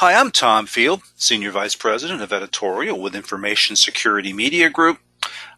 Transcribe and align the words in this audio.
Hi, 0.00 0.12
I'm 0.12 0.30
Tom 0.30 0.66
Field, 0.66 1.00
Senior 1.16 1.52
Vice 1.52 1.74
President 1.74 2.20
of 2.20 2.30
Editorial 2.30 3.00
with 3.00 3.16
Information 3.16 3.76
Security 3.76 4.30
Media 4.30 4.68
Group. 4.68 4.98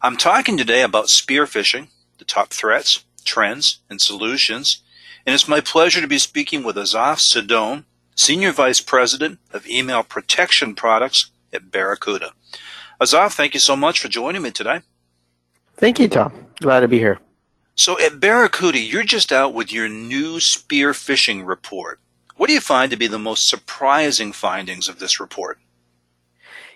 I'm 0.01 0.15
talking 0.15 0.55
today 0.55 0.81
about 0.81 1.09
spear 1.09 1.43
phishing, 1.43 1.89
the 2.19 2.23
top 2.23 2.51
threats, 2.51 3.03
trends, 3.25 3.79
and 3.89 3.99
solutions, 3.99 4.81
and 5.25 5.35
it's 5.35 5.49
my 5.49 5.59
pleasure 5.59 5.99
to 5.99 6.07
be 6.07 6.17
speaking 6.17 6.63
with 6.63 6.77
Asaf 6.77 7.19
Cidon, 7.19 7.83
Senior 8.15 8.53
Vice 8.53 8.79
President 8.79 9.39
of 9.51 9.67
Email 9.67 10.03
Protection 10.03 10.73
Products 10.73 11.31
at 11.51 11.69
Barracuda. 11.69 12.31
Asaf, 13.01 13.33
thank 13.33 13.53
you 13.53 13.59
so 13.59 13.75
much 13.75 13.99
for 13.99 14.07
joining 14.07 14.41
me 14.41 14.51
today. 14.51 14.79
Thank 15.75 15.99
you, 15.99 16.07
Tom. 16.07 16.31
Glad 16.61 16.79
to 16.79 16.87
be 16.87 16.99
here. 16.99 17.19
So 17.75 17.99
at 17.99 18.21
Barracuda, 18.21 18.79
you're 18.79 19.03
just 19.03 19.33
out 19.33 19.53
with 19.53 19.73
your 19.73 19.89
new 19.89 20.39
spear 20.39 20.93
phishing 20.93 21.45
report. 21.45 21.99
What 22.39 22.47
do 22.47 22.53
you 22.53 22.61
find 22.61 22.89
to 22.91 22.95
be 22.95 23.07
the 23.07 23.19
most 23.19 23.49
surprising 23.49 24.31
findings 24.31 24.87
of 24.87 24.97
this 24.97 25.19
report? 25.19 25.59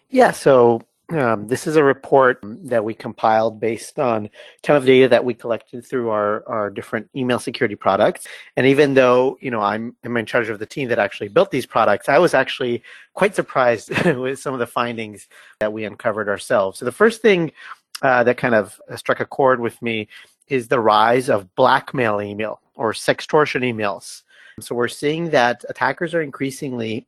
Yeah, 0.09 0.31
so 0.31 0.81
um, 1.07 1.47
this 1.47 1.67
is 1.67 1.77
a 1.77 1.83
report 1.85 2.39
that 2.43 2.83
we 2.83 2.93
compiled 2.93 3.61
based 3.61 3.97
on 3.97 4.29
ton 4.61 4.75
of 4.75 4.85
data 4.85 5.07
that 5.07 5.23
we 5.23 5.33
collected 5.33 5.85
through 5.85 6.09
our, 6.09 6.45
our 6.49 6.69
different 6.69 7.09
email 7.15 7.39
security 7.39 7.75
products. 7.75 8.27
And 8.57 8.67
even 8.67 8.93
though, 8.93 9.37
you 9.39 9.51
know, 9.51 9.61
I'm, 9.61 9.95
I'm 10.03 10.17
in 10.17 10.25
charge 10.25 10.49
of 10.49 10.59
the 10.59 10.65
team 10.65 10.89
that 10.89 10.99
actually 10.99 11.29
built 11.29 11.49
these 11.49 11.65
products, 11.65 12.09
I 12.09 12.17
was 12.17 12.33
actually 12.33 12.83
quite 13.13 13.33
surprised 13.33 13.89
with 14.05 14.39
some 14.39 14.53
of 14.53 14.59
the 14.59 14.67
findings 14.67 15.29
that 15.61 15.71
we 15.71 15.85
uncovered 15.85 16.27
ourselves. 16.27 16.79
So 16.79 16.83
the 16.83 16.91
first 16.91 17.21
thing 17.21 17.53
uh, 18.01 18.25
that 18.25 18.35
kind 18.35 18.53
of 18.53 18.81
struck 18.97 19.21
a 19.21 19.25
chord 19.25 19.61
with 19.61 19.81
me 19.81 20.09
is 20.49 20.67
the 20.67 20.81
rise 20.81 21.29
of 21.29 21.55
blackmail 21.55 22.21
email 22.21 22.59
or 22.75 22.91
sextortion 22.91 23.61
emails. 23.61 24.23
So 24.59 24.75
we're 24.75 24.87
seeing 24.87 25.29
that 25.31 25.63
attackers 25.69 26.13
are 26.13 26.21
increasingly 26.21 27.07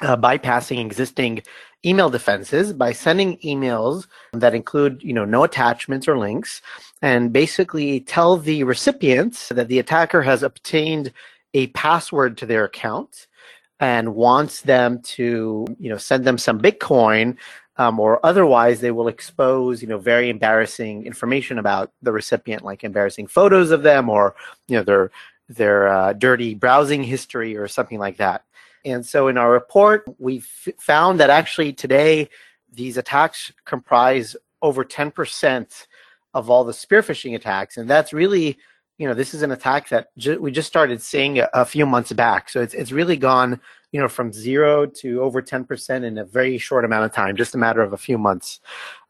uh, 0.00 0.16
bypassing 0.16 0.84
existing 0.84 1.42
email 1.84 2.10
defenses 2.10 2.72
by 2.72 2.92
sending 2.92 3.38
emails 3.38 4.06
that 4.32 4.54
include, 4.54 5.02
you 5.02 5.12
know, 5.12 5.24
no 5.24 5.44
attachments 5.44 6.08
or 6.08 6.18
links, 6.18 6.62
and 7.02 7.32
basically 7.32 8.00
tell 8.00 8.36
the 8.36 8.64
recipients 8.64 9.48
that 9.50 9.68
the 9.68 9.78
attacker 9.78 10.22
has 10.22 10.42
obtained 10.42 11.12
a 11.54 11.66
password 11.68 12.38
to 12.38 12.46
their 12.46 12.64
account 12.64 13.26
and 13.80 14.14
wants 14.14 14.62
them 14.62 15.00
to, 15.02 15.66
you 15.78 15.90
know, 15.90 15.98
send 15.98 16.24
them 16.24 16.38
some 16.38 16.60
Bitcoin, 16.60 17.36
um, 17.76 17.98
or 17.98 18.24
otherwise 18.24 18.80
they 18.80 18.92
will 18.92 19.08
expose, 19.08 19.82
you 19.82 19.88
know, 19.88 19.98
very 19.98 20.30
embarrassing 20.30 21.04
information 21.04 21.58
about 21.58 21.90
the 22.00 22.12
recipient, 22.12 22.62
like 22.62 22.84
embarrassing 22.84 23.26
photos 23.26 23.70
of 23.70 23.82
them 23.82 24.08
or, 24.08 24.36
you 24.68 24.76
know, 24.76 24.84
their 24.84 25.10
their 25.56 25.88
uh, 25.88 26.12
dirty 26.12 26.54
browsing 26.54 27.02
history 27.02 27.56
or 27.56 27.68
something 27.68 27.98
like 27.98 28.16
that. 28.18 28.44
And 28.84 29.06
so 29.06 29.28
in 29.28 29.38
our 29.38 29.50
report, 29.50 30.04
we 30.18 30.40
found 30.78 31.20
that 31.20 31.30
actually 31.30 31.72
today 31.72 32.28
these 32.72 32.96
attacks 32.96 33.52
comprise 33.64 34.34
over 34.60 34.84
10% 34.84 35.86
of 36.34 36.50
all 36.50 36.64
the 36.64 36.72
spear 36.72 37.02
phishing 37.02 37.34
attacks. 37.34 37.76
And 37.76 37.88
that's 37.88 38.12
really, 38.12 38.58
you 38.98 39.06
know, 39.06 39.14
this 39.14 39.34
is 39.34 39.42
an 39.42 39.52
attack 39.52 39.88
that 39.90 40.08
ju- 40.16 40.40
we 40.40 40.50
just 40.50 40.68
started 40.68 41.02
seeing 41.02 41.38
a, 41.38 41.48
a, 41.52 41.64
few 41.64 41.84
months 41.84 42.12
back. 42.12 42.48
So 42.48 42.60
it's, 42.60 42.74
it's 42.74 42.92
really 42.92 43.16
gone, 43.16 43.60
you 43.90 44.00
know, 44.00 44.08
from 44.08 44.32
zero 44.32 44.86
to 44.86 45.20
over 45.20 45.42
10% 45.42 46.04
in 46.04 46.18
a 46.18 46.24
very 46.24 46.58
short 46.58 46.84
amount 46.84 47.04
of 47.04 47.12
time, 47.12 47.36
just 47.36 47.54
a 47.54 47.58
matter 47.58 47.82
of 47.82 47.92
a 47.92 47.98
few 47.98 48.16
months. 48.16 48.60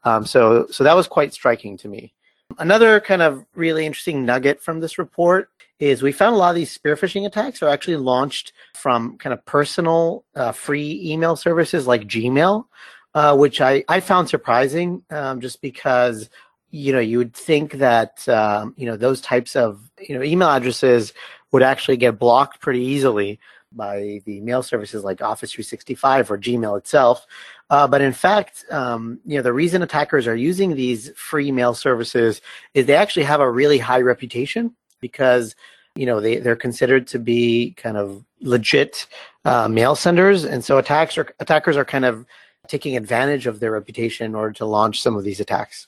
Um, 0.03 0.25
so, 0.25 0.67
so 0.69 0.83
that 0.83 0.95
was 0.95 1.07
quite 1.07 1.33
striking 1.33 1.77
to 1.77 1.87
me. 1.87 2.13
Another 2.59 2.99
kind 2.99 3.21
of 3.21 3.45
really 3.55 3.85
interesting 3.85 4.25
nugget 4.25 4.61
from 4.61 4.79
this 4.79 4.97
report 4.97 5.49
is 5.79 6.01
we 6.01 6.11
found 6.11 6.35
a 6.35 6.37
lot 6.37 6.49
of 6.49 6.55
these 6.55 6.71
spear 6.71 6.95
phishing 6.95 7.25
attacks 7.25 7.61
are 7.61 7.69
actually 7.69 7.97
launched 7.97 8.53
from 8.73 9.17
kind 9.17 9.33
of 9.33 9.43
personal 9.45 10.23
uh, 10.35 10.51
free 10.51 11.01
email 11.03 11.35
services 11.35 11.87
like 11.87 12.03
Gmail, 12.03 12.65
uh, 13.13 13.35
which 13.35 13.61
I, 13.61 13.83
I 13.89 13.99
found 13.99 14.29
surprising 14.29 15.03
um, 15.09 15.41
just 15.41 15.61
because 15.61 16.29
you 16.71 16.91
know 16.91 16.99
you 16.99 17.19
would 17.19 17.33
think 17.33 17.73
that 17.73 18.27
um, 18.29 18.73
you 18.77 18.85
know 18.85 18.97
those 18.97 19.21
types 19.21 19.55
of 19.55 19.91
you 19.99 20.17
know 20.17 20.23
email 20.23 20.49
addresses 20.49 21.13
would 21.53 21.63
actually 21.63 21.95
get 21.95 22.19
blocked 22.19 22.59
pretty 22.59 22.81
easily 22.81 23.39
by 23.71 24.21
the 24.25 24.41
mail 24.41 24.61
services 24.61 25.03
like 25.03 25.21
Office 25.21 25.51
365 25.51 26.29
or 26.29 26.37
Gmail 26.37 26.77
itself. 26.77 27.25
Uh, 27.69 27.87
but 27.87 28.01
in 28.01 28.11
fact, 28.11 28.65
um, 28.69 29.19
you 29.25 29.37
know, 29.37 29.41
the 29.41 29.53
reason 29.53 29.81
attackers 29.81 30.27
are 30.27 30.35
using 30.35 30.75
these 30.75 31.11
free 31.15 31.51
mail 31.51 31.73
services 31.73 32.41
is 32.73 32.85
they 32.85 32.95
actually 32.95 33.23
have 33.23 33.39
a 33.39 33.49
really 33.49 33.77
high 33.77 34.01
reputation 34.01 34.75
because 34.99 35.55
you 35.95 36.05
know 36.05 36.19
they, 36.19 36.37
they're 36.37 36.55
considered 36.55 37.07
to 37.07 37.19
be 37.19 37.73
kind 37.77 37.97
of 37.97 38.23
legit 38.41 39.05
uh, 39.45 39.67
mail 39.67 39.95
senders 39.95 40.43
and 40.43 40.63
so 40.65 40.77
attacks 40.77 41.17
are, 41.17 41.35
attackers 41.39 41.77
are 41.77 41.85
kind 41.85 42.05
of 42.05 42.25
taking 42.67 42.97
advantage 42.97 43.45
of 43.45 43.59
their 43.59 43.71
reputation 43.71 44.25
in 44.25 44.33
order 44.33 44.53
to 44.53 44.65
launch 44.65 45.01
some 45.01 45.15
of 45.15 45.23
these 45.23 45.39
attacks 45.39 45.87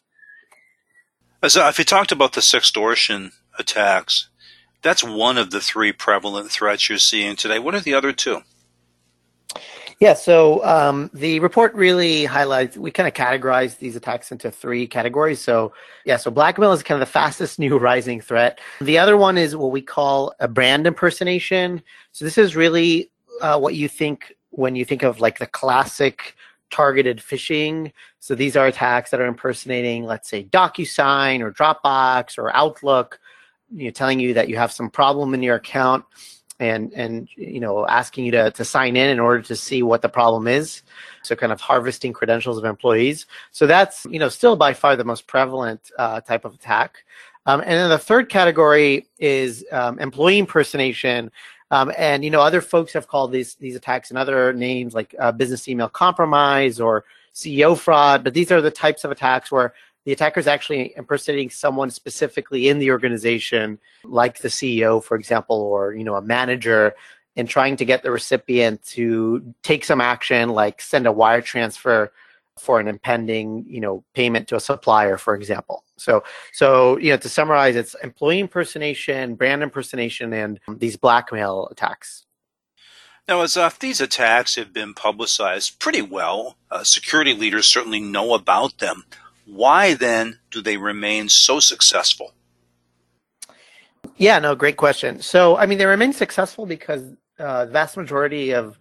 so 1.47 1.67
if 1.67 1.79
you 1.79 1.85
talked 1.85 2.11
about 2.11 2.33
the 2.33 2.41
sextortion 2.41 3.31
attacks 3.57 4.29
that's 4.85 5.03
one 5.03 5.37
of 5.37 5.51
the 5.51 5.59
three 5.59 5.91
prevalent 5.91 6.49
threats 6.49 6.87
you're 6.87 6.97
seeing 6.97 7.35
today 7.35 7.59
what 7.59 7.75
are 7.75 7.81
the 7.81 7.93
other 7.93 8.13
two 8.13 8.41
yeah, 10.01 10.13
so 10.13 10.63
um, 10.65 11.09
the 11.13 11.39
report 11.39 11.73
really 11.73 12.25
highlights, 12.25 12.77
we 12.77 12.91
kind 12.91 13.07
of 13.07 13.13
categorize 13.13 13.77
these 13.77 13.95
attacks 13.95 14.29
into 14.29 14.51
three 14.51 14.87
categories. 14.87 15.39
So, 15.39 15.71
yeah, 16.03 16.17
so 16.17 16.29
blackmail 16.29 16.73
is 16.73 16.83
kind 16.83 17.01
of 17.01 17.07
the 17.07 17.11
fastest 17.11 17.59
new 17.59 17.77
rising 17.77 18.19
threat. 18.19 18.59
The 18.81 18.97
other 18.97 19.15
one 19.15 19.37
is 19.37 19.55
what 19.55 19.71
we 19.71 19.81
call 19.81 20.33
a 20.41 20.49
brand 20.49 20.85
impersonation. 20.85 21.81
So, 22.11 22.25
this 22.25 22.37
is 22.37 22.57
really 22.57 23.09
uh, 23.41 23.57
what 23.57 23.75
you 23.75 23.87
think 23.87 24.35
when 24.49 24.75
you 24.75 24.83
think 24.83 25.03
of 25.03 25.21
like 25.21 25.39
the 25.39 25.47
classic 25.47 26.35
targeted 26.71 27.19
phishing. 27.19 27.93
So, 28.19 28.35
these 28.35 28.57
are 28.57 28.67
attacks 28.67 29.11
that 29.11 29.21
are 29.21 29.27
impersonating, 29.27 30.03
let's 30.03 30.27
say, 30.27 30.43
DocuSign 30.43 31.39
or 31.39 31.53
Dropbox 31.53 32.37
or 32.37 32.53
Outlook, 32.53 33.17
you 33.71 33.85
know, 33.85 33.91
telling 33.91 34.19
you 34.19 34.33
that 34.35 34.49
you 34.49 34.57
have 34.57 34.71
some 34.71 34.89
problem 34.89 35.33
in 35.33 35.43
your 35.43 35.55
account 35.55 36.05
and 36.59 36.93
and 36.93 37.27
you 37.35 37.59
know 37.59 37.85
asking 37.85 38.25
you 38.25 38.31
to, 38.31 38.51
to 38.51 38.63
sign 38.63 38.95
in 38.95 39.09
in 39.09 39.19
order 39.19 39.41
to 39.41 39.55
see 39.55 39.83
what 39.83 40.01
the 40.01 40.09
problem 40.09 40.47
is. 40.47 40.81
So 41.23 41.35
kind 41.35 41.51
of 41.51 41.59
harvesting 41.59 42.13
credentials 42.13 42.57
of 42.57 42.65
employees. 42.65 43.25
So 43.51 43.67
that's 43.67 44.05
you 44.09 44.19
know 44.19 44.29
still 44.29 44.55
by 44.55 44.73
far 44.73 44.95
the 44.95 45.03
most 45.03 45.27
prevalent 45.27 45.91
uh, 45.97 46.21
type 46.21 46.45
of 46.45 46.53
attack. 46.53 47.03
Um, 47.45 47.61
and 47.61 47.71
then 47.71 47.89
the 47.89 47.99
third 47.99 48.29
category 48.29 49.07
is 49.19 49.63
um, 49.71 49.99
employee 49.99 50.39
impersonation. 50.39 51.31
Um, 51.71 51.91
and 51.97 52.23
you 52.23 52.29
know 52.29 52.41
other 52.41 52.61
folks 52.61 52.93
have 52.93 53.07
called 53.07 53.31
these 53.31 53.55
these 53.55 53.75
attacks 53.75 54.09
and 54.09 54.17
other 54.17 54.53
names 54.53 54.93
like 54.93 55.15
uh, 55.19 55.31
business 55.31 55.67
email 55.67 55.89
compromise 55.89 56.79
or 56.79 57.05
ceo 57.33 57.77
fraud 57.77 58.23
but 58.23 58.33
these 58.33 58.51
are 58.51 58.61
the 58.61 58.71
types 58.71 59.03
of 59.03 59.11
attacks 59.11 59.51
where 59.51 59.73
the 60.05 60.11
attacker 60.11 60.39
is 60.39 60.47
actually 60.47 60.93
impersonating 60.95 61.49
someone 61.49 61.89
specifically 61.89 62.69
in 62.69 62.79
the 62.79 62.91
organization, 62.91 63.79
like 64.03 64.39
the 64.39 64.47
CEO, 64.47 65.03
for 65.03 65.17
example, 65.17 65.57
or 65.57 65.93
you 65.93 66.03
know 66.03 66.15
a 66.15 66.21
manager, 66.21 66.93
and 67.35 67.49
trying 67.49 67.75
to 67.77 67.85
get 67.85 68.03
the 68.03 68.11
recipient 68.11 68.83
to 68.83 69.53
take 69.63 69.83
some 69.83 69.99
action, 69.99 70.49
like 70.49 70.79
send 70.79 71.07
a 71.07 71.11
wire 71.11 71.41
transfer 71.41 72.11
for 72.57 72.79
an 72.79 72.87
impending 72.87 73.65
you 73.67 73.81
know 73.81 74.03
payment 74.13 74.47
to 74.47 74.55
a 74.55 74.59
supplier, 74.59 75.17
for 75.17 75.35
example. 75.35 75.83
So 75.97 76.23
so 76.53 76.97
you 76.99 77.09
know 77.09 77.17
to 77.17 77.29
summarize, 77.29 77.75
it's 77.75 77.95
employee 78.03 78.39
impersonation, 78.39 79.33
brand 79.35 79.63
impersonation, 79.63 80.33
and 80.33 80.59
these 80.67 80.97
blackmail 80.97 81.67
attacks. 81.71 82.25
Now, 83.27 83.41
as 83.41 83.57
uh, 83.57 83.71
these 83.79 84.01
attacks 84.01 84.53
have 84.53 84.71
been 84.71 84.93
publicized 84.93 85.79
pretty 85.79 86.03
well, 86.03 86.57
uh, 86.69 86.83
security 86.83 87.33
leaders 87.33 87.65
certainly 87.65 87.99
know 87.99 88.35
about 88.35 88.77
them. 88.77 89.03
Why 89.45 89.93
then 89.93 90.39
do 90.51 90.61
they 90.61 90.77
remain 90.77 91.29
so 91.29 91.59
successful? 91.59 92.33
Yeah, 94.17 94.39
no, 94.39 94.55
great 94.55 94.77
question. 94.77 95.21
So, 95.21 95.57
I 95.57 95.65
mean, 95.65 95.77
they 95.77 95.85
remain 95.85 96.13
successful 96.13 96.65
because 96.65 97.03
uh, 97.37 97.65
the 97.65 97.71
vast 97.71 97.97
majority 97.97 98.53
of 98.53 98.79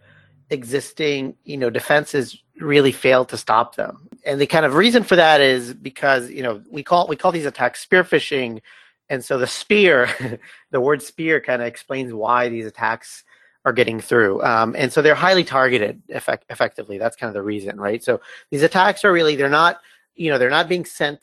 existing, 0.50 1.36
you 1.44 1.56
know, 1.56 1.70
defenses 1.70 2.38
really 2.60 2.92
fail 2.92 3.24
to 3.26 3.36
stop 3.36 3.74
them. 3.74 4.08
And 4.24 4.40
the 4.40 4.46
kind 4.46 4.64
of 4.64 4.74
reason 4.74 5.02
for 5.02 5.16
that 5.16 5.40
is 5.40 5.74
because, 5.74 6.30
you 6.30 6.42
know, 6.42 6.62
we 6.70 6.82
call 6.82 7.08
we 7.08 7.16
call 7.16 7.32
these 7.32 7.46
attacks 7.46 7.80
spear 7.80 8.04
phishing, 8.04 8.60
and 9.08 9.24
so 9.24 9.38
the 9.38 9.46
spear, 9.46 10.08
the 10.70 10.80
word 10.80 11.02
spear, 11.02 11.40
kind 11.40 11.60
of 11.60 11.68
explains 11.68 12.12
why 12.12 12.48
these 12.48 12.66
attacks 12.66 13.24
are 13.64 13.72
getting 13.72 14.00
through. 14.00 14.42
Um, 14.42 14.74
and 14.76 14.92
so 14.92 15.00
they're 15.02 15.14
highly 15.14 15.42
targeted, 15.44 16.02
effect- 16.10 16.44
effectively. 16.50 16.98
That's 16.98 17.16
kind 17.16 17.28
of 17.28 17.34
the 17.34 17.42
reason, 17.42 17.80
right? 17.80 18.04
So 18.04 18.20
these 18.50 18.62
attacks 18.62 19.04
are 19.04 19.12
really 19.12 19.36
they're 19.36 19.48
not 19.48 19.80
you 20.14 20.30
know 20.30 20.38
they're 20.38 20.50
not 20.50 20.68
being 20.68 20.84
sent 20.84 21.20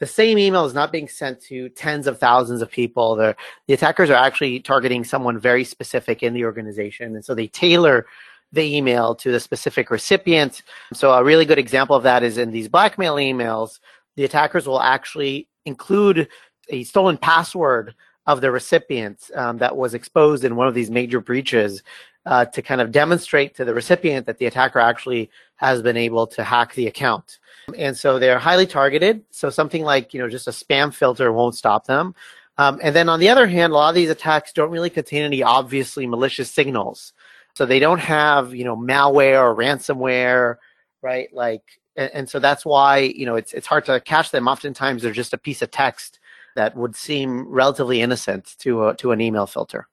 the 0.00 0.06
same 0.06 0.38
email 0.38 0.64
is 0.64 0.74
not 0.74 0.92
being 0.92 1.08
sent 1.08 1.40
to 1.42 1.68
tens 1.70 2.08
of 2.08 2.18
thousands 2.18 2.60
of 2.62 2.70
people. 2.70 3.14
The, 3.14 3.36
attackers 3.68 4.10
are 4.10 4.14
actually 4.14 4.58
targeting 4.58 5.04
someone 5.04 5.38
very 5.38 5.62
specific 5.64 6.22
in 6.22 6.34
the 6.34 6.44
organization 6.44 7.14
and 7.14 7.24
so 7.24 7.34
they 7.34 7.46
tailor 7.46 8.06
the 8.52 8.76
email 8.76 9.14
to 9.14 9.32
the 9.32 9.40
specific 9.40 9.90
recipient. 9.90 10.62
So 10.92 11.12
a 11.12 11.24
really 11.24 11.44
good 11.44 11.58
example 11.58 11.96
of 11.96 12.02
that 12.02 12.22
is 12.22 12.38
in 12.38 12.50
these 12.50 12.68
blackmail 12.68 13.16
emails 13.16 13.78
the 14.16 14.24
attackers 14.24 14.66
will 14.66 14.80
actually 14.80 15.48
include 15.64 16.28
a 16.68 16.84
stolen 16.84 17.16
password 17.16 17.94
of 18.26 18.40
the 18.40 18.50
recipient 18.50 19.30
um, 19.34 19.58
that 19.58 19.76
was 19.76 19.94
exposed 19.94 20.44
in 20.44 20.56
one 20.56 20.68
of 20.68 20.74
these 20.74 20.90
major 20.90 21.20
breaches 21.20 21.82
uh, 22.26 22.44
to 22.46 22.62
kind 22.62 22.80
of 22.80 22.90
demonstrate 22.90 23.54
to 23.56 23.64
the 23.64 23.74
recipient 23.74 24.26
that 24.26 24.38
the 24.38 24.46
attacker 24.46 24.78
actually 24.78 25.30
has 25.56 25.82
been 25.82 25.96
able 25.96 26.26
to 26.26 26.42
hack 26.42 26.74
the 26.74 26.86
account. 26.86 27.38
And 27.76 27.96
so 27.96 28.18
they're 28.18 28.38
highly 28.38 28.66
targeted. 28.66 29.24
So 29.30 29.50
something 29.50 29.82
like, 29.82 30.12
you 30.14 30.20
know, 30.20 30.28
just 30.28 30.48
a 30.48 30.50
spam 30.50 30.92
filter 30.92 31.32
won't 31.32 31.54
stop 31.54 31.86
them. 31.86 32.14
Um, 32.56 32.78
and 32.82 32.94
then 32.94 33.08
on 33.08 33.20
the 33.20 33.28
other 33.28 33.46
hand, 33.46 33.72
a 33.72 33.76
lot 33.76 33.88
of 33.88 33.94
these 33.94 34.10
attacks 34.10 34.52
don't 34.52 34.70
really 34.70 34.90
contain 34.90 35.22
any 35.22 35.42
obviously 35.42 36.06
malicious 36.06 36.50
signals. 36.50 37.12
So 37.54 37.66
they 37.66 37.78
don't 37.78 38.00
have, 38.00 38.54
you 38.54 38.64
know, 38.64 38.76
malware 38.76 39.40
or 39.40 39.54
ransomware, 39.54 40.56
right? 41.02 41.32
Like, 41.32 41.62
and, 41.96 42.10
and 42.12 42.28
so 42.28 42.38
that's 42.38 42.64
why, 42.64 42.98
you 42.98 43.26
know, 43.26 43.36
it's, 43.36 43.52
it's 43.52 43.66
hard 43.66 43.84
to 43.86 44.00
catch 44.00 44.30
them. 44.30 44.48
Oftentimes 44.48 45.02
they're 45.02 45.12
just 45.12 45.32
a 45.32 45.38
piece 45.38 45.62
of 45.62 45.70
text 45.70 46.20
that 46.56 46.76
would 46.76 46.94
seem 46.94 47.48
relatively 47.48 48.00
innocent 48.00 48.54
to 48.58 48.88
a, 48.88 48.96
to 48.96 49.12
an 49.12 49.20
email 49.20 49.46
filter. 49.46 49.88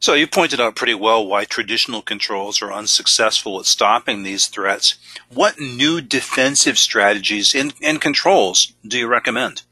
So 0.00 0.14
you 0.14 0.28
pointed 0.28 0.60
out 0.60 0.76
pretty 0.76 0.94
well 0.94 1.26
why 1.26 1.44
traditional 1.44 2.02
controls 2.02 2.62
are 2.62 2.72
unsuccessful 2.72 3.58
at 3.58 3.66
stopping 3.66 4.22
these 4.22 4.46
threats. 4.46 4.96
What 5.28 5.58
new 5.58 6.00
defensive 6.00 6.78
strategies 6.78 7.54
and, 7.54 7.74
and 7.82 8.00
controls 8.00 8.74
do 8.86 8.98
you 8.98 9.08
recommend? 9.08 9.62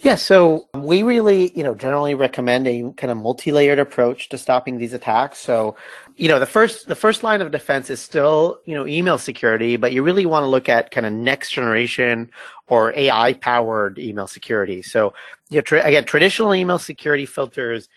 Yeah, 0.00 0.14
so 0.14 0.68
we 0.74 1.02
really, 1.02 1.50
you 1.56 1.64
know, 1.64 1.74
generally 1.74 2.14
recommend 2.14 2.68
a 2.68 2.92
kind 2.96 3.10
of 3.10 3.16
multi-layered 3.16 3.80
approach 3.80 4.28
to 4.28 4.38
stopping 4.38 4.78
these 4.78 4.92
attacks. 4.92 5.38
So, 5.38 5.74
you 6.16 6.28
know, 6.28 6.38
the 6.38 6.46
first 6.46 6.86
the 6.86 6.94
first 6.94 7.24
line 7.24 7.40
of 7.42 7.50
defense 7.50 7.90
is 7.90 8.00
still, 8.00 8.60
you 8.64 8.76
know, 8.76 8.86
email 8.86 9.18
security, 9.18 9.76
but 9.76 9.92
you 9.92 10.04
really 10.04 10.24
want 10.24 10.44
to 10.44 10.48
look 10.48 10.68
at 10.68 10.92
kind 10.92 11.04
of 11.04 11.12
next 11.12 11.50
generation 11.50 12.30
or 12.68 12.92
AI 12.96 13.32
powered 13.34 13.98
email 13.98 14.28
security. 14.28 14.82
So, 14.82 15.14
you 15.50 15.56
know, 15.56 15.62
tra- 15.62 15.84
again, 15.84 16.04
traditional 16.04 16.54
email 16.54 16.78
security 16.78 17.26
filters, 17.26 17.88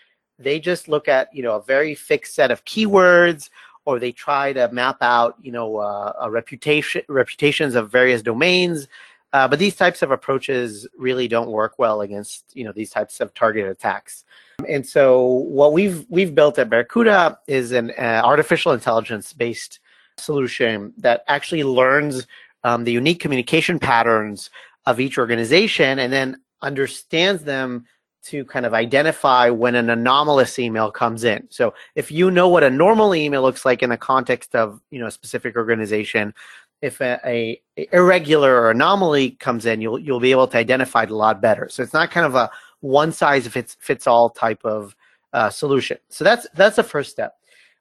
they 0.43 0.59
just 0.59 0.88
look 0.88 1.07
at, 1.07 1.33
you 1.33 1.43
know, 1.43 1.55
a 1.55 1.61
very 1.61 1.95
fixed 1.95 2.35
set 2.35 2.51
of 2.51 2.65
keywords 2.65 3.49
or 3.85 3.99
they 3.99 4.11
try 4.11 4.53
to 4.53 4.69
map 4.71 4.97
out, 5.01 5.35
you 5.41 5.51
know, 5.51 5.77
uh, 5.77 6.13
a 6.21 6.29
reputation 6.29 7.01
reputations 7.07 7.75
of 7.75 7.91
various 7.91 8.21
domains 8.21 8.88
uh, 9.33 9.47
but 9.47 9.59
these 9.59 9.75
types 9.75 10.01
of 10.01 10.11
approaches 10.11 10.88
really 10.97 11.27
don't 11.27 11.49
work 11.49 11.79
well 11.79 12.01
against 12.01 12.43
you 12.53 12.63
know 12.63 12.71
these 12.71 12.89
types 12.89 13.19
of 13.19 13.33
targeted 13.33 13.69
attacks. 13.69 14.25
And 14.67 14.85
so 14.85 15.25
what 15.25 15.73
we've 15.73 16.05
we've 16.09 16.35
built 16.35 16.59
at 16.59 16.69
Barracuda 16.69 17.39
is 17.47 17.71
an 17.71 17.91
uh, 17.97 18.21
artificial 18.23 18.73
intelligence 18.73 19.31
based 19.33 19.79
solution 20.17 20.93
that 20.97 21.23
actually 21.27 21.63
learns 21.63 22.27
um, 22.63 22.83
the 22.83 22.91
unique 22.91 23.19
communication 23.19 23.79
patterns 23.79 24.49
of 24.85 24.99
each 24.99 25.17
organization 25.17 25.97
and 25.97 26.11
then 26.11 26.41
understands 26.61 27.43
them 27.43 27.85
to 28.23 28.45
kind 28.45 28.65
of 28.65 28.73
identify 28.73 29.50
when 29.50 29.75
an 29.75 29.89
anomalous 29.89 30.59
email 30.59 30.91
comes 30.91 31.23
in. 31.23 31.47
So 31.50 31.73
if 31.95 32.12
you 32.12 32.29
know 32.29 32.47
what 32.47 32.63
a 32.63 32.69
normal 32.69 33.15
email 33.15 33.41
looks 33.41 33.65
like 33.65 33.81
in 33.81 33.89
the 33.89 33.97
context 33.97 34.56
of 34.56 34.79
you 34.91 35.00
know 35.00 35.07
a 35.07 35.12
specific 35.12 35.56
organization, 35.56 36.33
if 36.81 37.01
a, 37.01 37.19
a, 37.25 37.62
irregular 37.91 38.62
or 38.62 38.71
anomaly 38.71 39.31
comes 39.31 39.65
in, 39.65 39.81
you'll 39.81 40.00
you'll 40.00 40.19
be 40.19 40.31
able 40.31 40.47
to 40.47 40.57
identify 40.57 41.03
it 41.03 41.12
a 41.12 41.15
lot 41.15 41.41
better. 41.41 41.69
So 41.69 41.83
it's 41.83 41.94
not 41.94 42.12
kind 42.12 42.25
of 42.25 42.35
a 42.35 42.50
one 42.81 43.12
size 43.12 43.47
fits 43.47 43.77
fits 43.79 44.07
all 44.07 44.29
type 44.29 44.62
of 44.63 44.95
uh, 45.33 45.50
solution. 45.50 45.97
So 46.09 46.24
that's 46.24 46.47
that's 46.53 46.75
the 46.75 46.83
first 46.83 47.12
step. 47.12 47.35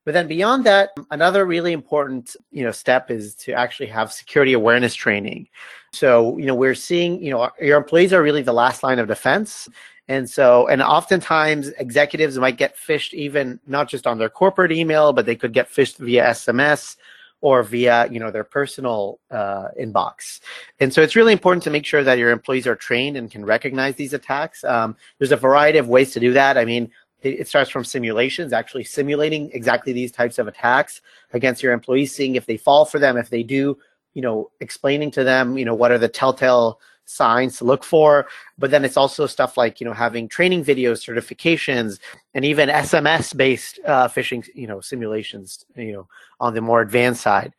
But 0.04 0.14
then 0.14 0.28
beyond 0.28 0.64
that, 0.64 0.90
another 1.10 1.44
really 1.44 1.72
important 1.72 2.36
you 2.50 2.64
know 2.64 2.72
step 2.72 3.10
is 3.10 3.34
to 3.36 3.52
actually 3.52 3.86
have 3.88 4.12
security 4.12 4.52
awareness 4.52 4.94
training. 4.94 5.48
So 5.92 6.38
you 6.38 6.46
know 6.46 6.54
we're 6.54 6.74
seeing 6.74 7.22
you 7.22 7.30
know 7.30 7.50
your 7.60 7.78
employees 7.78 8.12
are 8.12 8.22
really 8.22 8.42
the 8.42 8.52
last 8.52 8.82
line 8.82 8.98
of 8.98 9.08
defense. 9.08 9.68
And 10.08 10.28
so, 10.28 10.66
and 10.66 10.82
oftentimes 10.82 11.68
executives 11.78 12.36
might 12.36 12.56
get 12.56 12.76
phished 12.76 13.12
even 13.14 13.60
not 13.68 13.88
just 13.88 14.08
on 14.08 14.18
their 14.18 14.28
corporate 14.28 14.72
email, 14.72 15.12
but 15.12 15.24
they 15.24 15.36
could 15.36 15.52
get 15.52 15.70
phished 15.70 15.98
via 15.98 16.24
SMS 16.30 16.96
or 17.40 17.62
via 17.62 18.06
you 18.10 18.20
know 18.20 18.30
their 18.30 18.44
personal 18.44 19.18
uh, 19.30 19.68
inbox. 19.80 20.40
And 20.80 20.92
so 20.92 21.02
it's 21.02 21.16
really 21.16 21.32
important 21.32 21.62
to 21.64 21.70
make 21.70 21.86
sure 21.86 22.02
that 22.02 22.18
your 22.18 22.30
employees 22.30 22.66
are 22.66 22.76
trained 22.76 23.16
and 23.16 23.30
can 23.30 23.44
recognize 23.44 23.94
these 23.94 24.12
attacks. 24.12 24.64
Um, 24.64 24.96
there's 25.18 25.32
a 25.32 25.36
variety 25.36 25.78
of 25.78 25.88
ways 25.88 26.12
to 26.12 26.20
do 26.20 26.32
that. 26.32 26.58
I 26.58 26.64
mean, 26.64 26.90
it, 27.22 27.48
starts 27.48 27.70
from 27.70 27.84
simulations, 27.84 28.52
actually 28.52 28.84
simulating 28.84 29.50
exactly 29.52 29.92
these 29.92 30.12
types 30.12 30.38
of 30.38 30.48
attacks 30.48 31.00
against 31.32 31.62
your 31.62 31.72
employees, 31.72 32.14
seeing 32.14 32.34
if 32.34 32.46
they 32.46 32.56
fall 32.56 32.84
for 32.84 32.98
them, 32.98 33.16
if 33.16 33.30
they 33.30 33.42
do, 33.42 33.76
you 34.14 34.22
know, 34.22 34.50
explaining 34.60 35.10
to 35.12 35.24
them, 35.24 35.58
you 35.58 35.64
know, 35.64 35.74
what 35.74 35.90
are 35.90 35.98
the 35.98 36.08
telltale 36.08 36.80
signs 37.04 37.58
to 37.58 37.64
look 37.64 37.84
for. 37.84 38.26
But 38.58 38.70
then 38.70 38.84
it's 38.84 38.96
also 38.96 39.26
stuff 39.26 39.56
like, 39.56 39.80
you 39.80 39.84
know, 39.84 39.92
having 39.92 40.28
training 40.28 40.64
videos, 40.64 41.04
certifications, 41.04 41.98
and 42.34 42.44
even 42.44 42.68
SMS 42.68 43.36
based 43.36 43.80
uh, 43.84 44.08
phishing, 44.08 44.48
you 44.54 44.66
know, 44.66 44.80
simulations, 44.80 45.64
you 45.76 45.92
know, 45.92 46.08
on 46.38 46.54
the 46.54 46.60
more 46.60 46.80
advanced 46.80 47.22
side. 47.22 47.52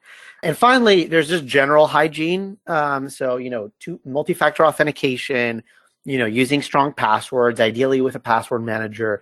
And 0.44 0.58
finally, 0.58 1.06
there's 1.06 1.30
just 1.30 1.46
general 1.46 1.86
hygiene. 1.86 2.58
Um, 2.66 3.10
so, 3.10 3.38
you 3.38 3.50
know, 3.50 3.72
two, 3.80 4.00
multi-factor 4.06 4.66
authentication, 4.66 5.64
you 6.04 6.18
know, 6.18 6.26
using 6.26 6.62
strong 6.62 6.94
passwords, 6.94 7.60
ideally 7.60 8.02
with 8.02 8.16
a 8.16 8.20
password 8.20 8.64
manager. 8.64 9.22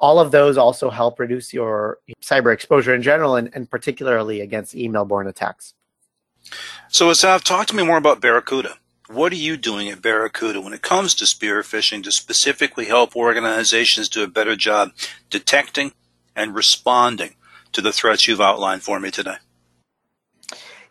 All 0.00 0.18
of 0.18 0.30
those 0.30 0.56
also 0.56 0.90
help 0.90 1.20
reduce 1.20 1.52
your 1.52 1.98
cyber 2.22 2.52
exposure 2.52 2.94
in 2.94 3.02
general 3.02 3.36
and, 3.36 3.50
and 3.54 3.70
particularly 3.70 4.40
against 4.40 4.74
email 4.74 5.04
borne 5.04 5.26
attacks. 5.26 5.74
So, 6.88 7.10
Asaf, 7.10 7.44
talk 7.44 7.66
to 7.66 7.76
me 7.76 7.84
more 7.84 7.98
about 7.98 8.20
Barracuda. 8.20 8.76
What 9.08 9.32
are 9.32 9.36
you 9.36 9.56
doing 9.56 9.88
at 9.88 10.02
Barracuda 10.02 10.60
when 10.60 10.72
it 10.72 10.82
comes 10.82 11.14
to 11.16 11.26
spear 11.26 11.62
phishing 11.62 12.02
to 12.04 12.12
specifically 12.12 12.86
help 12.86 13.14
organizations 13.14 14.08
do 14.08 14.22
a 14.22 14.28
better 14.28 14.56
job 14.56 14.92
detecting 15.28 15.92
and 16.34 16.54
responding 16.54 17.34
to 17.72 17.82
the 17.82 17.92
threats 17.92 18.26
you've 18.26 18.40
outlined 18.40 18.82
for 18.82 18.98
me 19.00 19.10
today? 19.10 19.36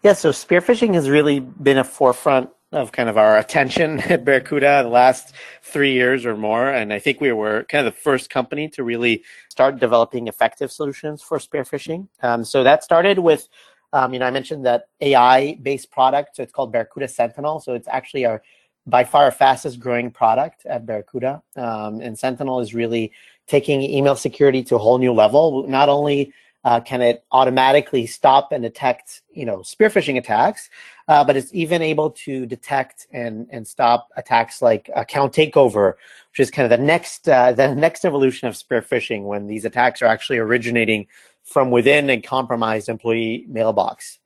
Yeah, 0.03 0.13
so 0.13 0.31
spear 0.31 0.61
phishing 0.61 0.93
has 0.93 1.09
really 1.09 1.39
been 1.39 1.77
a 1.77 1.83
forefront 1.83 2.49
of 2.71 2.91
kind 2.91 3.09
of 3.09 3.17
our 3.17 3.37
attention 3.37 3.99
at 4.11 4.23
Barracuda 4.23 4.83
the 4.83 4.89
last 4.89 5.33
three 5.61 5.93
years 5.93 6.25
or 6.25 6.37
more. 6.37 6.69
And 6.69 6.93
I 6.93 6.99
think 6.99 7.19
we 7.19 7.31
were 7.31 7.63
kind 7.63 7.85
of 7.85 7.93
the 7.93 7.99
first 7.99 8.29
company 8.29 8.69
to 8.69 8.83
really 8.83 9.23
start 9.49 9.79
developing 9.79 10.27
effective 10.27 10.71
solutions 10.71 11.21
for 11.21 11.39
spear 11.39 11.63
phishing. 11.63 12.07
Um, 12.21 12.45
so 12.45 12.63
that 12.63 12.83
started 12.83 13.19
with 13.19 13.47
um, 13.91 14.13
you 14.13 14.19
know, 14.19 14.25
I 14.25 14.31
mentioned 14.31 14.65
that 14.65 14.89
AI-based 15.01 15.89
product, 15.91 16.35
so 16.35 16.43
it's 16.43 16.51
called 16.51 16.71
Barracuda 16.71 17.07
Sentinel. 17.07 17.59
So 17.59 17.73
it's 17.73 17.87
actually 17.87 18.25
our 18.25 18.41
by 18.85 19.03
far 19.03 19.25
our 19.25 19.31
fastest 19.31 19.79
growing 19.79 20.09
product 20.09 20.65
at 20.65 20.85
Barracuda. 20.85 21.41
Um, 21.55 22.01
and 22.01 22.17
Sentinel 22.17 22.59
is 22.59 22.73
really 22.73 23.11
taking 23.47 23.81
email 23.81 24.15
security 24.15 24.63
to 24.63 24.75
a 24.75 24.79
whole 24.79 24.97
new 24.97 25.13
level. 25.13 25.67
Not 25.67 25.89
only 25.89 26.33
uh, 26.63 26.79
can 26.81 27.01
it 27.01 27.23
automatically 27.31 28.05
stop 28.05 28.51
and 28.51 28.63
detect, 28.63 29.21
you 29.31 29.45
know, 29.45 29.61
spear 29.61 29.89
phishing 29.89 30.17
attacks, 30.17 30.69
uh, 31.07 31.23
but 31.23 31.37
it's 31.37 31.53
even 31.53 31.81
able 31.81 32.11
to 32.11 32.45
detect 32.45 33.07
and 33.11 33.47
and 33.49 33.67
stop 33.67 34.09
attacks 34.17 34.61
like 34.61 34.89
account 34.95 35.33
takeover, 35.33 35.93
which 36.31 36.39
is 36.39 36.51
kind 36.51 36.71
of 36.71 36.77
the 36.77 36.83
next 36.83 37.29
uh, 37.29 37.51
the 37.53 37.73
next 37.73 38.03
evolution 38.03 38.47
of 38.47 38.57
spear 38.57 38.81
phishing 38.81 39.23
when 39.23 39.47
these 39.47 39.65
attacks 39.65 40.01
are 40.01 40.07
actually 40.07 40.37
originating 40.37 41.07
from 41.43 41.71
within 41.71 42.09
a 42.09 42.21
compromised 42.21 42.89
employee 42.89 43.45
mailbox. 43.47 44.19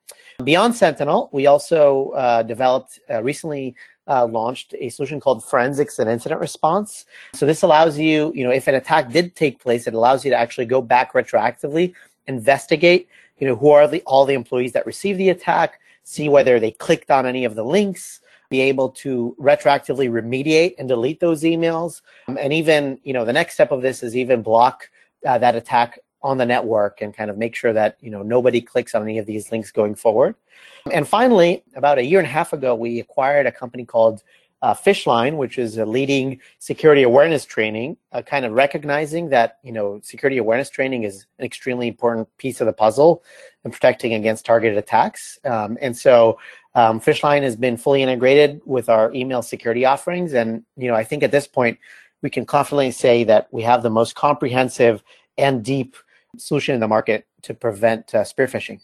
Beyond 0.44 0.76
Sentinel, 0.76 1.30
we 1.32 1.46
also 1.46 2.10
uh, 2.10 2.44
developed 2.44 3.00
uh, 3.10 3.22
recently 3.22 3.76
uh, 4.08 4.26
launched 4.26 4.74
a 4.80 4.90
solution 4.90 5.20
called 5.20 5.44
Forensics 5.46 6.00
and 6.00 6.10
Incident 6.10 6.42
Response. 6.42 7.06
So 7.34 7.46
this 7.46 7.62
allows 7.62 7.98
you, 7.98 8.34
you 8.36 8.44
know, 8.44 8.52
if 8.52 8.68
an 8.68 8.76
attack 8.76 9.12
did 9.12 9.36
take 9.36 9.62
place, 9.62 9.88
it 9.88 9.94
allows 9.94 10.26
you 10.26 10.32
to 10.32 10.38
actually 10.38 10.66
go 10.66 10.82
back 10.82 11.14
retroactively, 11.14 11.94
investigate, 12.28 13.08
you 13.38 13.48
know, 13.48 13.56
who 13.56 13.70
are 13.70 13.88
the 13.88 14.02
all 14.06 14.26
the 14.26 14.34
employees 14.34 14.72
that 14.74 14.86
received 14.86 15.20
the 15.20 15.30
attack, 15.30 15.80
see 16.04 16.30
whether 16.30 16.60
they 16.60 16.72
clicked 16.72 17.12
on 17.12 17.26
any 17.26 17.46
of 17.46 17.56
the 17.56 17.64
links, 17.64 18.22
be 18.50 18.62
able 18.62 18.90
to 18.90 19.36
retroactively 19.40 20.10
remediate 20.10 20.76
and 20.78 20.88
delete 20.88 21.20
those 21.20 21.44
emails, 21.44 22.02
um, 22.28 22.38
and 22.40 22.54
even, 22.54 23.00
you 23.04 23.14
know, 23.14 23.26
the 23.26 23.34
next 23.34 23.56
step 23.56 23.72
of 23.72 23.82
this 23.82 24.04
is 24.04 24.16
even 24.16 24.42
block 24.42 24.90
uh, 25.26 25.38
that 25.38 25.56
attack 25.56 26.00
on 26.24 26.38
the 26.38 26.46
network 26.46 27.02
and 27.02 27.16
kind 27.16 27.30
of 27.30 27.38
make 27.38 27.54
sure 27.54 27.74
that 27.74 27.98
you 28.00 28.10
know 28.10 28.24
nobody 28.24 28.62
clicks 28.62 28.96
on 28.96 29.04
any 29.04 29.18
of 29.18 29.26
these 29.26 29.52
links 29.52 29.72
going 29.72 29.94
forward. 29.94 30.36
And 30.92 31.08
finally, 31.08 31.64
about 31.76 31.98
a 31.98 32.06
year 32.06 32.20
and 32.20 32.28
a 32.28 32.32
half 32.32 32.54
ago, 32.54 32.76
we 32.76 33.00
acquired 33.00 33.46
a 33.46 33.52
company 33.52 33.86
called 33.86 34.24
uh, 34.64 34.74
PhishLine, 34.74 35.36
which 35.36 35.60
is 35.60 35.78
a 35.78 35.86
leading 35.86 36.40
security 36.60 37.04
awareness 37.04 37.44
training, 37.44 37.98
uh, 38.14 38.22
kind 38.22 38.46
of 38.46 38.54
recognizing 38.54 39.28
that 39.30 39.60
you 39.62 39.74
know 39.74 40.00
security 40.02 40.38
awareness 40.38 40.70
training 40.70 41.04
is 41.04 41.26
an 41.38 41.44
extremely 41.44 41.90
important 41.90 42.30
piece 42.38 42.62
of 42.62 42.66
the 42.66 42.72
puzzle 42.72 43.24
in 43.66 43.72
protecting 43.72 44.14
against 44.14 44.46
targeted 44.46 44.78
attacks. 44.78 45.38
Um, 45.44 45.78
and 45.82 45.98
so 45.98 46.40
um, 46.76 47.02
PhishLine 47.02 47.44
has 47.44 47.58
been 47.58 47.76
fully 47.76 48.02
integrated 48.02 48.62
with 48.66 48.88
our 48.88 49.14
email 49.14 49.42
security 49.42 49.84
offerings, 49.84 50.34
and 50.34 50.64
you 50.78 50.88
know 50.88 50.96
I 50.96 51.04
think 51.04 51.24
at 51.24 51.32
this 51.32 51.46
point 51.46 51.78
we 52.22 52.30
can 52.30 52.46
confidently 52.46 52.92
say 52.92 53.26
that 53.26 53.50
we 53.52 53.64
have 53.64 53.84
the 53.84 53.90
most 53.90 54.16
comprehensive 54.16 55.04
and 55.38 55.62
deep 55.62 55.98
solution 56.38 56.74
in 56.74 56.80
the 56.80 56.88
market 56.88 57.28
to 57.42 57.54
prevent 57.54 58.16
uh, 58.16 58.24
spear 58.24 58.48
phishing. 58.48 58.80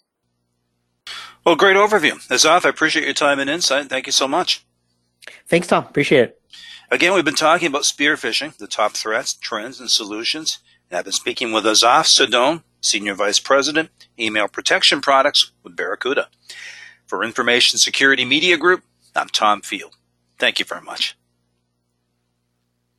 Well, 1.46 1.56
great 1.56 1.78
overview. 1.78 2.20
Asaf, 2.30 2.66
I 2.66 2.70
appreciate 2.70 3.06
your 3.06 3.14
time 3.14 3.40
and 3.40 3.50
insight. 3.50 3.88
Thank 3.88 4.08
you 4.08 4.12
so 4.12 4.28
much. 4.28 4.66
Thanks, 5.50 5.68
Tom. 5.68 5.86
Appreciate 5.86 6.22
it. 6.22 6.42
Again, 6.92 7.14
we've 7.14 7.26
been 7.26 7.36
talking 7.36 7.68
about 7.68 7.86
spear 7.86 8.16
phishing, 8.16 8.56
the 8.58 8.68
top 8.68 8.94
threats, 8.94 9.34
trends, 9.34 9.80
and 9.80 9.90
solutions 9.90 10.60
And 10.90 10.98
I've 10.98 11.06
been 11.06 11.12
speaking 11.12 11.52
with 11.52 11.66
Asaf 11.66 12.08
Cidon, 12.08 12.64
Senior 12.82 13.16
Vice 13.16 13.40
President, 13.40 13.90
Email 14.20 14.48
Protection 14.48 15.02
Products 15.02 15.52
with 15.64 15.76
Barracuda. 15.76 16.30
For 17.06 17.24
Information 17.24 17.80
Security 17.80 18.26
Media 18.26 18.58
Group, 18.58 18.84
I'm 19.16 19.30
Tom 19.30 19.62
Field. 19.62 19.96
Thank 20.38 20.60
you 20.60 20.66
very 20.66 20.82
much. 20.82 21.18